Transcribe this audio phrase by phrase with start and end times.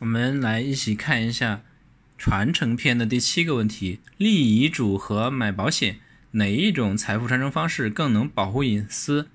[0.00, 1.60] 我们来一起看一下
[2.16, 5.98] 传承篇的第七个问题：立遗嘱和买保险，
[6.32, 9.28] 哪一种财富传承方式更能保护隐私？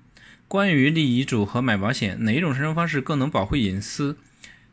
[0.48, 4.18] 关于立遗嘱和买保险，哪一种传承方式更能保护隐私？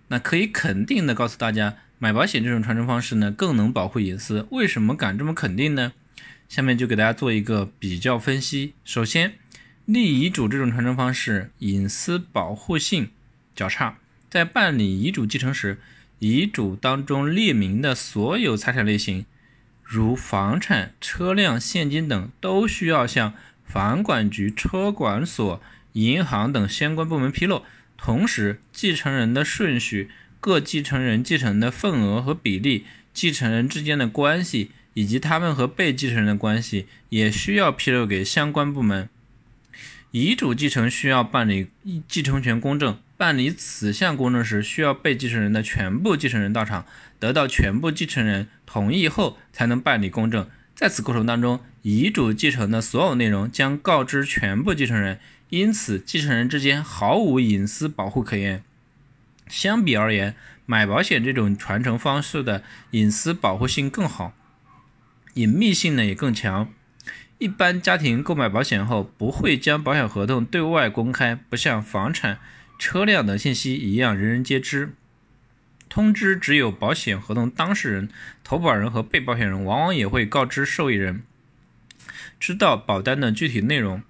[0.08, 4.48] 那可以肯定的告诉大家，买保险这种传承方式呢，更能保护隐私。
[4.50, 5.94] 为什么敢这么肯定呢？
[6.50, 8.74] 下面就给大家做一个比较分析。
[8.84, 9.36] 首先，
[9.86, 13.12] 立遗嘱这种传承方式，隐私保护性
[13.56, 14.00] 较差。
[14.34, 15.78] 在办理遗嘱继承时，
[16.18, 19.28] 遗嘱当中列明的所有财产类型，
[19.84, 25.62] 如房产、车辆、现金等，都需要向房管局、车管所、
[25.92, 27.62] 银行等相关部门披露。
[27.96, 30.10] 同时，继承人的顺序、
[30.40, 39.08] 各继承人继承的份额和比例、继承人之间的关系，以及他们和被继承人的关系，也需要披露给相关部门。
[40.10, 41.68] 遗嘱继承需要办理
[42.08, 42.98] 继承权公证。
[43.24, 46.86] 办理此项公证时，需要被继承人的全部继承人到场，
[47.20, 50.50] 得到全部继承人同意后，才能办理公证。
[50.76, 58.62] 在此过程当中，遗嘱继承的所有内容将告知全部继承人，因此继承人之间毫无隐私保护可言。
[59.48, 62.62] 相比而言，买保险这种传承方式的
[62.92, 64.34] 隐私保护性更好，
[65.36, 66.68] 隐秘性呢也更强。
[67.38, 72.40] 一般家庭购买保险后，不会将保险合同对外公开，不像房产。
[72.84, 74.92] 车辆等信息一样，人人皆知。
[75.88, 78.10] 通知只有保险合同当事人、
[78.44, 81.24] 投保人和被保险人，往往也会告知受益人，
[82.42, 84.04] 知道保单的具体内容。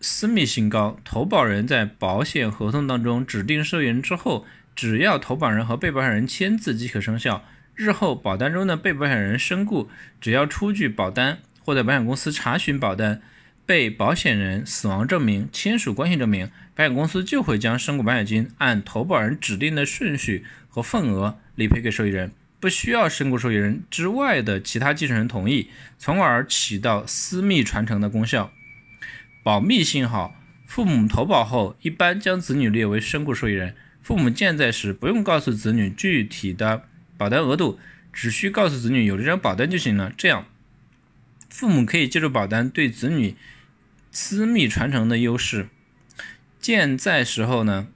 [0.00, 7.44] 私密性高，投保人在保险合同当中指定受益人之后，只要投保人和被保险人签字即可生效。
[7.76, 9.88] 日后保单中的被保险人身故，
[10.20, 13.22] 只要出具保单或在保险公司查询保单。
[13.66, 28.52] 被保险人死亡证明、亲属关系证明，保险公司就会将身故保险金按投保人指定的顺序和份额理赔给受益人，不需要身故受益人之外的其他继承人同意，从而起到私密传承的功效。
[29.42, 30.34] 保密性好，
[30.66, 36.84] 父母投保后一般将子女列为身故受益人，父母健在时不用告诉子女具体的
[37.16, 37.78] 保单额度，
[38.12, 40.12] 只需告诉子女有这张保单就行了。
[40.14, 40.46] 这样，
[41.48, 43.34] 父母可以借助保单对子女。
[44.14, 45.66] 私密传承的优势，
[46.60, 47.88] 健在时候呢，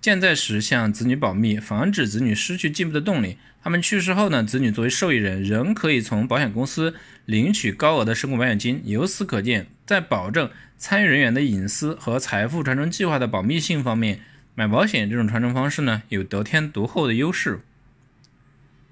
[0.00, 3.36] 健在时向子女保密，防止子女失去进步的动力。
[3.62, 6.94] 他们去世后呢，子女作为受益人，仍可以从保险公司
[7.26, 8.80] 领取高额的身故保险金。
[8.86, 14.22] 由此可见，在保证参与人员的隐私和财富传承计划的保密性方面，
[14.54, 17.60] 买保险这种传承方式呢，有得天独厚的优势。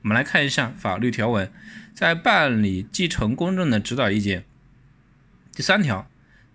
[0.03, 1.51] 我们来看一下法律条文，
[1.95, 4.45] 在办理继承公证的指导意见，
[5.55, 6.07] 第三条。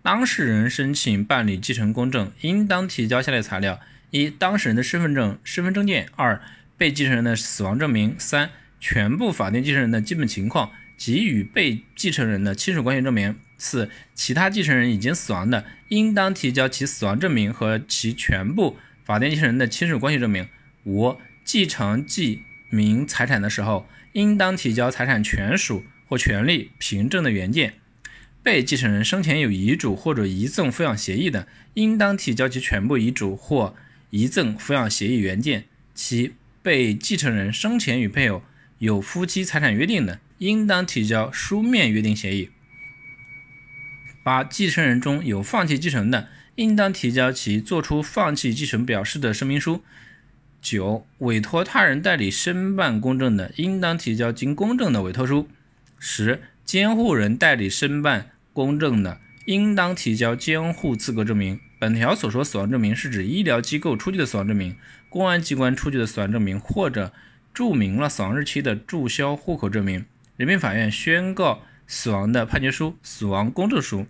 [0.03, 3.79] 当事人申请办理继承公证，应当提交下列材料：
[4.11, 6.41] 一、当事人的身份证、身份证件；二、
[6.77, 8.49] 被继承人的死亡证明；三、
[8.81, 18.75] 全部法定继承人的基本情况及与被继承人的亲属关系证明；四、其他继承人已经死亡的，应当提交其死亡证明和其全部
[19.05, 20.43] 法定继承人的亲属关系证明；
[20.83, 21.15] 五、
[21.45, 27.75] 继承继明财产的时候，应当提交财产权属或权利凭证的原件。
[28.43, 33.73] 被继承人生前有遗嘱或者遗赠抚养协议的，应当提交其全部遗嘱或
[34.09, 35.63] 遗赠抚养协议原件。
[35.95, 38.43] 七、被继承人生前与配偶
[38.79, 42.49] 有夫妻财产约定的，应当提交书面约定协议。
[44.23, 49.81] 八、继承人中有放弃继承的，应当提交其作出放弃继承表示的声明书。
[50.61, 55.47] 九、委托他人代理申办公证的，应当提交经公证的委托书。
[55.97, 58.31] 十、监护人代理申办。
[58.53, 61.59] 公证的，应当提交监护资格证明。
[61.79, 64.77] 本条所说死亡证明，是指医疗机构出具的死亡证明、
[65.09, 67.11] 公安机关出具的死亡证明，或者
[67.53, 70.05] 注明了死亡日期的注销户口证明、
[70.37, 74.05] 人民法院宣告死亡的判决书、死亡公证书。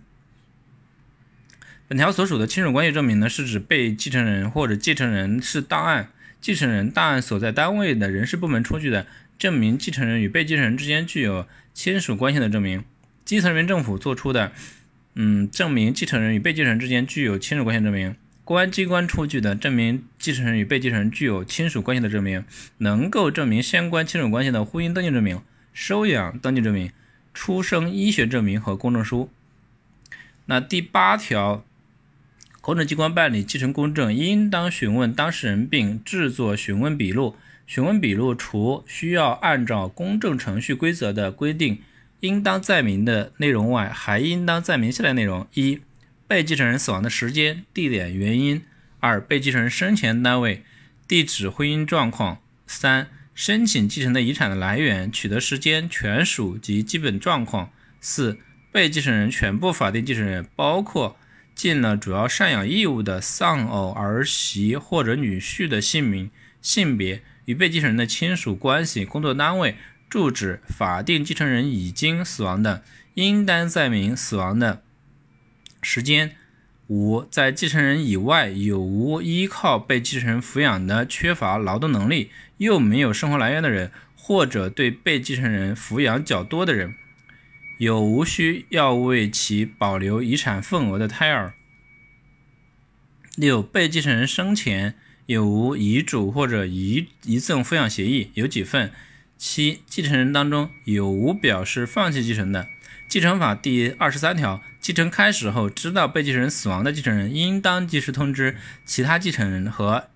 [1.88, 6.10] 本条所属的亲属关系证明呢，是指被继承人或者继承人是档案
[6.40, 12.84] 继承人档案所在单位的人事部门出具的证明继承人与被继承人之间具有亲属关系的证明。
[13.24, 14.52] 基层人民政府作出的，
[15.14, 18.12] 嗯，证明继承人与被继承人之间具有亲属关系证明；
[18.44, 22.42] 公安机关出具的证明继承人与被继承人具有亲属关系的证明；
[22.78, 25.40] 能够证明相关亲属关系的婚姻登记证明、
[25.72, 26.90] 收养登记证明、
[27.32, 29.30] 出生医学证明和公证书。
[30.44, 31.64] 那第八条，
[32.60, 37.36] 公证机关办理继承公证，应当询问当事人并制作询问笔录。
[37.66, 41.78] 询问笔录除需要按照公证程序规则的规定。
[42.24, 45.80] 应当载明的内容外，还应当载明下列内容：一、
[46.26, 48.60] 被继承人死亡的时间、地点、原因；
[48.98, 50.62] 二、被继承人生前单位、
[51.06, 57.70] 地址、婚姻状况；三、申请继承的遗产的来源、取得时间、权属及基本状况。
[58.00, 58.38] 四、
[58.72, 61.18] 被继承人全部法定继承人，包括
[61.54, 66.30] 尽了主要赡养义务的丧偶儿媳或者女婿的姓名、
[66.62, 69.76] 性别、与被继承人的亲属关系、工作单位、
[70.14, 72.84] 住址、法定继承人已经死亡的，
[73.14, 74.80] 应当载明死亡的
[75.82, 76.36] 时间。
[76.86, 86.94] 五，在继承人以外有无依靠被继承人抚养的缺乏劳动能力又没有生活来源的人，或者对被继承人抚养较多的人，
[87.78, 91.54] 有无需要为其保留遗产份额的胎儿。
[93.34, 94.94] 六，被继承人生前
[95.26, 98.92] 有无遗嘱或者遗遗赠抚养协议，有几份？
[99.36, 102.68] 七，继承人当中有无表示放弃继承的？
[103.08, 110.08] 继承法第二十三条，继承开始后，知道被继承人死亡的继承人，应当及时通知其他继承人和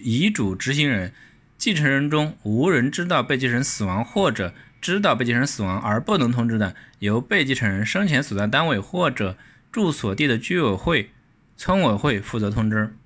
[0.00, 1.12] 遗嘱执行人。
[1.56, 9.38] 继承人中无人知道被继承人死亡，或者知道被继承人死亡而不能通知的，由被继承人生前所在单位或者
[9.70, 11.10] 住所地的居委会、
[11.56, 12.96] 村委会负责通知。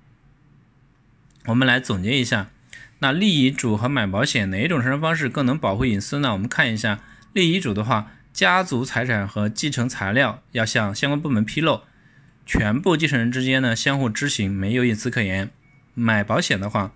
[1.45, 2.49] 我们来总结一下，
[2.99, 6.33] 那立遗嘱和买保险哪一种产生方式更能保护隐私呢？
[6.33, 6.99] 我们看一下
[7.33, 8.11] 立遗嘱的话。
[8.33, 11.81] 家族财产和继承材料要向相关部门披露，
[12.45, 15.49] 全部继承人之间呢相互知情，没有隐私可言。
[15.95, 16.93] 买保险的话，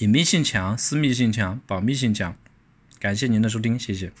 [0.00, 2.36] 隐蔽性强，私密性强，保密性强。
[3.00, 4.12] 感谢您的收听，谢谢。